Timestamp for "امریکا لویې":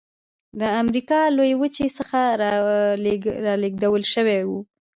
0.81-1.55